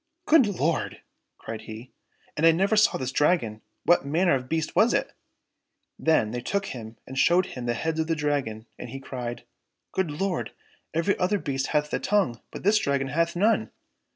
[0.25, 1.01] —"Good Lord!"
[1.37, 1.91] cried he,"
[2.35, 3.61] and I never saw this Dragon!
[3.83, 5.13] What manner of beast was it
[5.99, 9.43] }"—Then they took him and showed him the heads of the Dragon, and he cried,"
[9.93, 10.53] Good Lord!
[10.91, 13.69] every other beast hath a tongue, but this Dragon hath none